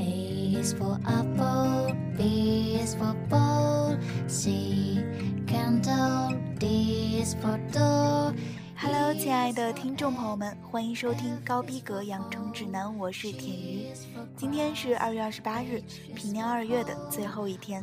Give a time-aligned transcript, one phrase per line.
[0.00, 5.02] A is for apple, B is for ball, C
[5.44, 8.32] candle, D is for door.
[8.76, 13.88] Hello，亲爱的听众朋友们，欢迎收听高逼格养成指南，我是田鱼。
[14.36, 15.82] 今天是二月二十八日，
[16.14, 17.82] 平年二月的最后一天。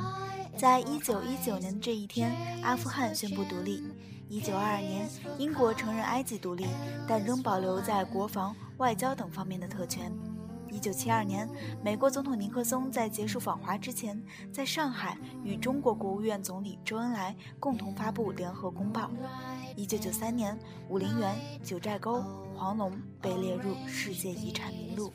[0.56, 3.84] 在一九一九年的这一天，阿富汗宣布独立。
[4.30, 5.06] 一九二二年，
[5.38, 6.66] 英国承认埃及独立，
[7.06, 10.10] 但仍保留在国防、外交等方面的特权。
[10.72, 11.50] 一九七二年，
[11.84, 19.10] 美国总统尼克松在结束访华之前，在上海与中国国务院总理周恩来共同发布联合公报。
[19.76, 20.58] 一九九三年，
[20.90, 22.24] 武陵源、九寨沟、
[22.56, 22.92] 黄龙
[23.22, 25.12] 被列入世界遗产名录。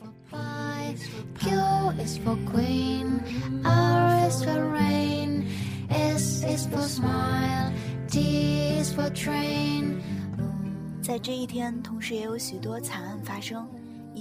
[11.01, 13.67] 在这一天，同时也有许多惨案发生。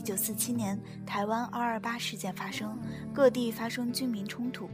[0.01, 2.75] 一九四七年，台湾二二八事件发生，
[3.13, 4.67] 各地发生军民冲突，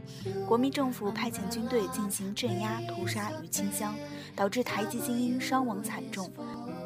[0.47, 3.93] 国民政府派遣军队进行镇压、屠杀与清乡，
[4.37, 6.31] 导致台籍精英伤亡惨重，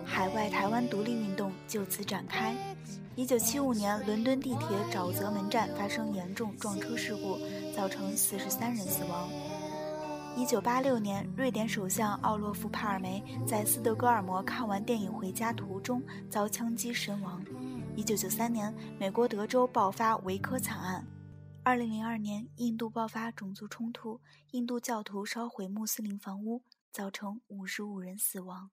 [0.04, 2.56] 海外台湾独立运动就此展开。
[3.16, 7.38] 一九七五年，伦敦地铁沼泽门站发生严重撞车事故，
[7.78, 9.30] 造成四十三人死亡。
[10.36, 17.40] 一九八六年，瑞典首相奥洛夫·帕尔梅在斯德哥尔摩看完电影回家途中遭枪击身亡。
[17.96, 21.04] 一九九三年，美国德州爆发维科惨案；
[21.64, 28.72] 二零零二年，印度爆发种族冲突，印度教徒烧毁穆斯林房屋，造成五十五人死亡。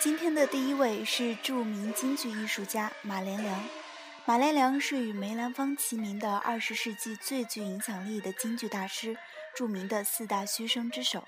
[0.00, 3.81] 今天的第一位是著名京剧艺术家马连良。
[4.24, 9.16] 马连良是与梅兰芳齐名的二十世纪最具影响力的京剧大师，
[9.52, 11.24] 著名的四大须生之首。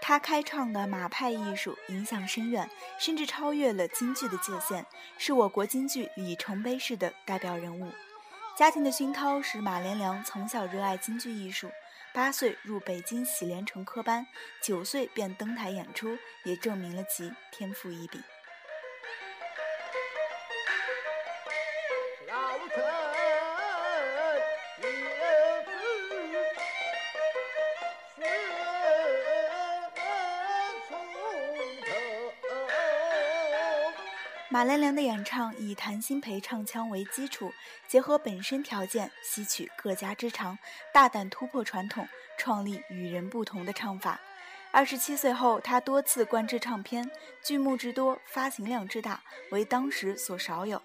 [0.00, 4.86] 他开创的马派艺术影响深远，甚至超越了京剧的界限，
[5.18, 7.92] 是我国京剧里程碑式的代表人物。
[8.56, 11.70] 家庭的熏陶使马连良从小热爱京剧艺术，
[12.14, 14.26] 八岁入北京喜连成科班，
[14.62, 18.22] 九岁便登台演出，也证明了其天赋异禀。
[34.60, 37.50] 马连良的演唱以谭鑫培唱腔为基础，
[37.88, 40.58] 结合本身条件，吸取各家之长，
[40.92, 42.06] 大胆突破传统，
[42.36, 44.20] 创立与人不同的唱法。
[44.70, 47.10] 二十七岁后，他多次灌制唱片，
[47.42, 50.82] 剧目之多，发行量之大，为当时所少有。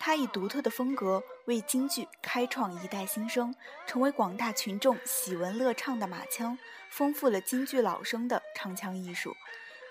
[0.00, 3.54] 他以独特的风格为京剧开创一代新生，
[3.86, 6.58] 成为广大群众喜闻乐唱的马腔，
[6.90, 9.36] 丰富了京剧老生的唱腔艺术。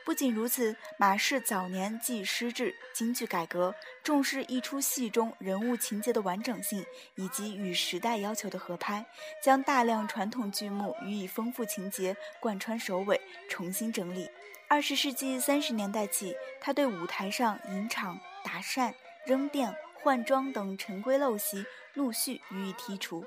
[0.05, 6.83] 不仅如此，马氏早年既施制京剧改革，重视一出戏中人物情节的完整性
[7.15, 9.05] 以及与时代要求的合拍，
[9.43, 14.27] 将大量传统剧目予以丰富情节贯穿首尾，重新整理。
[14.67, 18.93] 二十世纪三十年代起，他对舞台上引场、打扇、
[19.25, 23.23] 扔垫、换装等陈规陋习陆续予以剔除。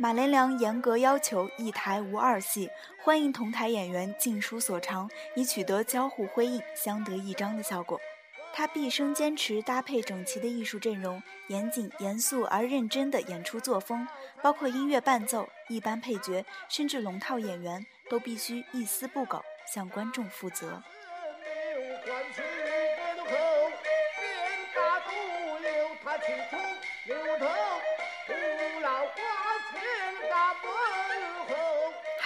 [0.00, 2.70] 马连良严格要求一台无二戏，
[3.02, 8.00] 欢迎同台演员尽抒所长，以取得交互辉映、相得益彰的效果。
[8.54, 14.06] 他毕生坚持搭配整齐的艺术阵容，严谨、严肃而认真的演出作风，
[14.40, 20.80] 包括音乐伴奏、一般配角，甚至龙套演员，都必须一丝不苟向观众负责。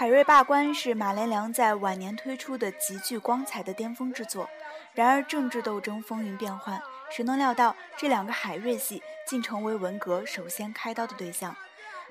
[0.03, 4.51] 海瑞罢官是马连良在晚年推出的极具光彩的巅峰之作。
[4.95, 11.55] 然而政治斗争风云变幻，谁能料到这两个海瑞戏竟成为文革首先开刀的对象？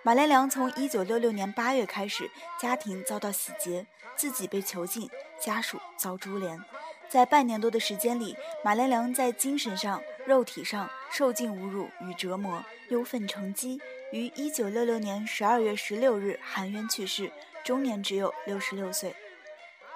[0.04, 3.86] 马连良从1966年8月开始，家庭遭到洗劫，
[4.16, 6.64] 自己被囚禁，家属遭株连。
[7.10, 13.82] 在半年多的时间里，马连良在精神上、肉体上受尽侮辱与折磨，忧愤成疾，
[14.14, 17.30] 于1966年12月16日含冤去世。
[17.64, 19.16] 终年只有六十六岁。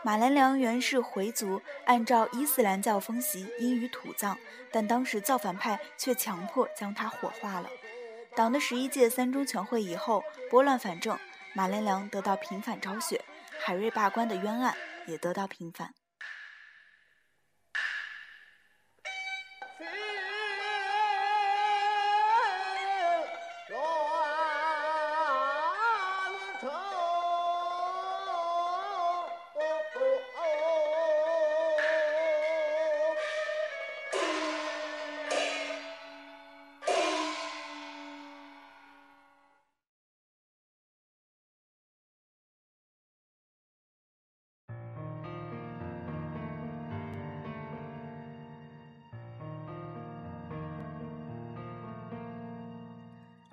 [0.04, 4.38] 马连良原是回族，按照伊斯兰教风习应予土葬，
[4.72, 7.70] 但当时造反派却强迫将他火化了。
[8.36, 11.18] 党的十一届三中全会以后拨乱反正，
[11.54, 13.24] 马连良得到平反昭雪，
[13.60, 14.76] 海瑞罢官的冤案
[15.08, 15.94] 也得到平反。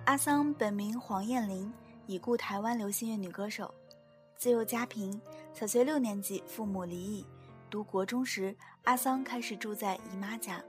[0.05, 1.71] 阿桑本名黄燕玲，
[2.07, 3.73] 已故台湾流行乐女歌手。
[4.35, 5.19] 自幼家贫，
[5.53, 7.25] 小学六年级父母离异，
[7.69, 8.53] 读国中时，
[8.83, 10.61] 阿桑开始住在姨妈家。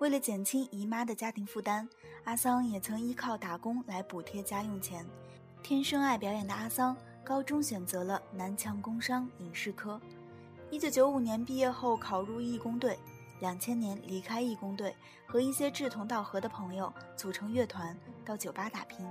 [0.00, 1.88] 为了减轻姨妈的家庭负担，
[2.24, 5.06] 阿桑也曾依靠打工来补贴家用钱。
[5.62, 10.00] 天生爱表演的阿桑，高中选择了南强工商影视科。
[10.68, 12.98] 一九九五年毕业后考入义工队，
[13.40, 14.94] 两千年离开义工队，
[15.26, 19.06] 和一些志同道合的朋友组成乐团，到酒吧打拼。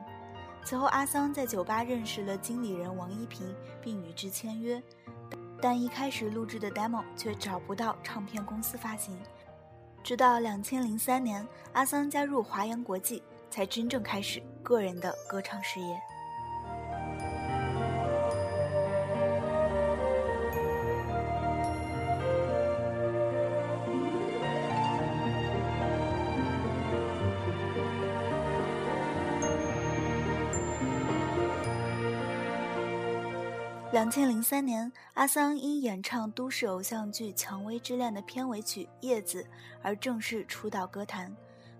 [0.63, 4.81] 此后，阿桑在酒吧认识了经理人王一平，并与之签约，
[5.61, 9.17] 但一开始录制的 demo 却找不到唱片公司发行。
[10.01, 15.99] 直到两千零三年，阿桑加入华阳国际，才真正开始个人的歌唱事业。
[33.93, 39.43] 两千零三年，阿桑因演唱都市偶像剧《蔷薇之恋》的片尾曲《叶子》
[39.83, 41.31] 而正式出道歌坛。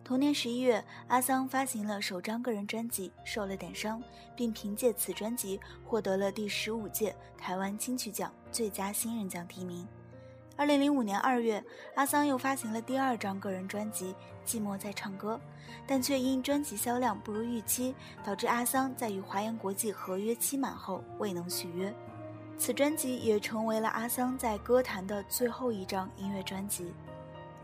[0.04, 4.00] 同年十一月，阿桑发行了首张个人专辑《受了点伤》，
[4.36, 9.88] 并凭借此专辑获得了第十五届台湾金曲奖最佳新人奖提名。
[10.56, 11.64] 二零零五年二月，
[11.96, 14.16] 阿桑又发行了第二张个人专辑
[14.48, 15.36] 《寂寞在唱歌》，
[15.88, 21.92] 但却因专辑销量不如预期，导致阿桑在与华阳国际合约期满后未能续约。
[22.56, 26.94] 此专辑也成为了阿桑在歌坛的最后一张音乐专辑。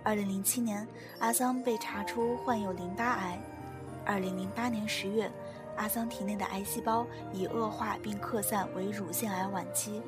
[0.03, 0.87] 二零零七年，
[1.19, 3.39] 阿桑被查出患有淋巴癌。
[4.03, 5.31] 二零零八年十月，
[5.75, 10.01] 阿桑体内的癌细胞已恶化并扩散为乳腺癌晚期。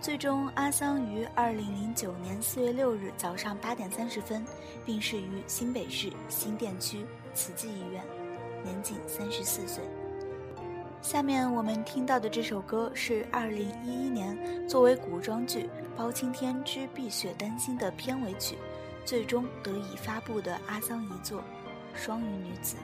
[0.00, 4.42] 最终，阿桑于二零零九年四月六日早上八点三十分
[4.86, 7.04] 病逝于新北市新店区
[7.34, 8.02] 慈济医院，
[8.64, 9.84] 年仅三十四岁。
[11.02, 15.64] 下面我们听到的这首歌是二零一一年作为古装剧
[15.94, 18.56] 《包青天之碧血丹心》的片尾曲，
[19.04, 21.40] 最终得以发布的阿桑遗作
[21.94, 22.76] 《双鱼女子》。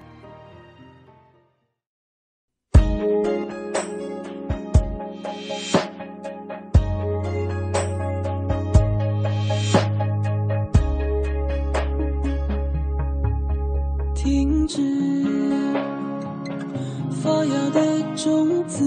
[17.37, 18.83] 发芽的种子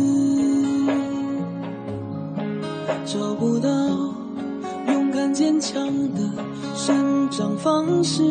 [3.06, 3.70] 找不到
[4.88, 5.86] 勇敢坚强
[6.16, 6.22] 的
[6.74, 8.24] 生长方式。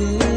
[0.00, 0.31] 言。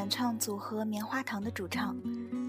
[0.00, 1.94] 演唱组合棉花糖的主唱。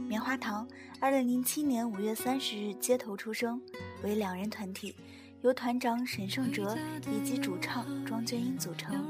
[0.08, 0.66] 棉花糖，
[1.02, 3.62] 二零零七年五月三十日街头出生，
[4.04, 4.96] 为两人团体，
[5.42, 6.78] 由团长沈胜哲
[7.12, 9.06] 以及主唱庄娟英组成。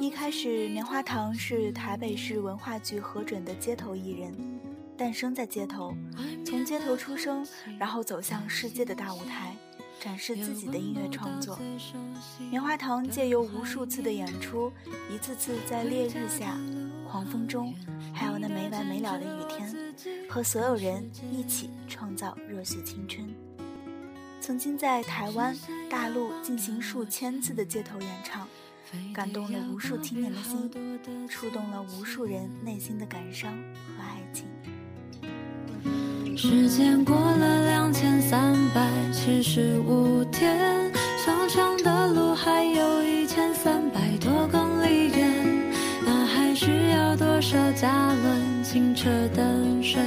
[0.00, 4.34] 一开始，棉花糖是台北市文化局核准的街头艺人，
[4.96, 5.94] 诞生在街头，
[6.46, 7.46] 从街头出生，
[7.78, 9.54] 然后走向世界的大舞台，
[10.00, 11.58] 展示自己的音乐创作。
[12.50, 14.72] 棉花糖借由无数次的演出，
[15.12, 16.58] 一次次在烈日下、
[17.10, 17.74] 狂风中，
[18.12, 19.74] 还有那没完没了的雨天，
[20.28, 23.26] 和所有人一起创造热血青春。
[24.40, 25.56] 曾经在台湾、
[25.90, 28.46] 大陆进行数千次的街头演唱。
[29.12, 30.70] 感动了无数青年的心，
[31.28, 34.46] 触动了无数人内心的感伤和爱情。
[36.34, 39.97] 时间过了两千三百七十五
[47.48, 49.42] 要多少加仑清澈的
[49.82, 50.02] 水，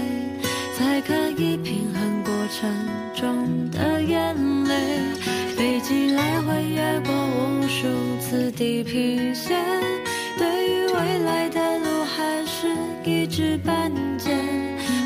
[0.77, 2.69] 才可以平衡过程
[3.15, 5.13] 中的眼泪？
[5.55, 7.87] 飞机来回越过无数
[8.19, 9.57] 次地平线，
[10.37, 12.67] 对于未来的路还是
[13.03, 14.29] 一知半解。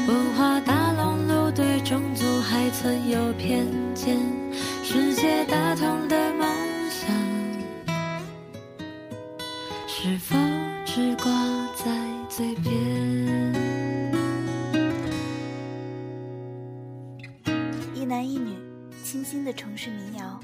[0.08, 4.18] 文化大熔炉对种族还存有偏见，
[19.56, 20.40] 城市民谣，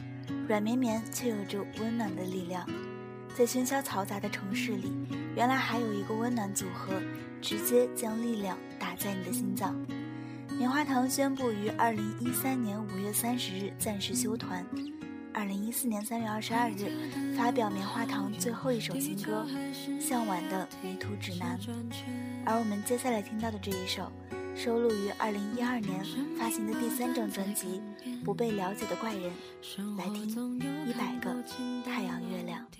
[0.48, 2.68] 软绵绵却有着温暖的力量。
[3.36, 4.92] 在喧嚣嘈杂的城市里，
[5.36, 7.02] 原来还有一个温暖组合，
[7.42, 9.76] 直接将力量打在你的心脏。
[10.58, 14.66] 棉花糖宣布于二零一三年五月三十日暂时休团，
[15.34, 16.92] 二零一四年三月二十二日
[17.38, 19.48] 发表棉花糖最后一首新歌
[20.00, 21.58] 《向晚的迷途指南》，
[22.46, 24.12] 而我们接下来听到的这一首。
[24.56, 26.04] 收录于二零一二年
[26.38, 27.82] 发行的第三张专辑
[28.24, 29.32] 《不被了解的怪人》，
[29.98, 31.44] 来听一百个
[31.84, 32.71] 太阳月亮。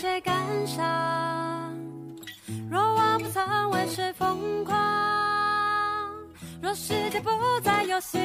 [0.00, 0.32] 谁感
[0.64, 1.76] 伤
[2.70, 4.76] 若我不曾为谁疯狂
[6.62, 7.28] 若世界不
[7.64, 8.17] 再有幸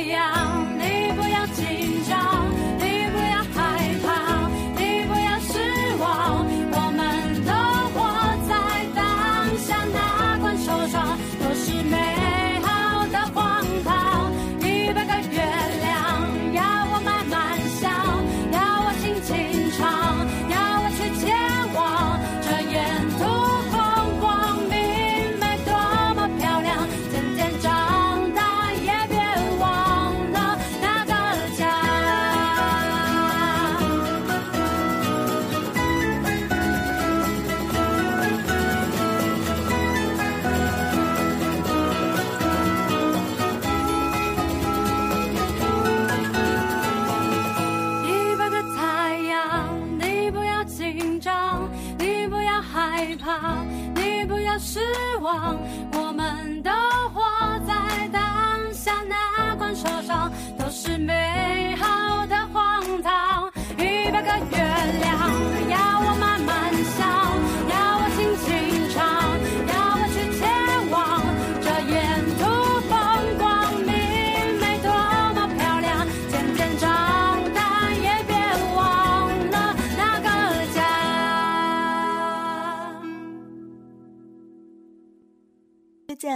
[0.00, 0.49] 一样。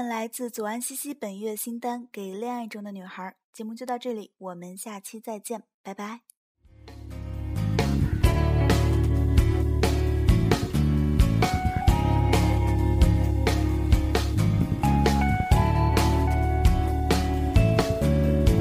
[0.03, 3.23] 来自左安西西本月新单《给恋爱中的女孩》，
[3.53, 6.21] 节目就到这里，我们下期再见，拜拜。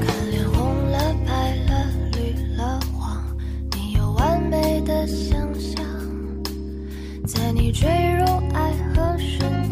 [0.02, 3.26] 看脸红了白了绿了黄，
[3.72, 5.84] 你有完美的想象，
[7.26, 9.63] 在你坠入爱河瞬。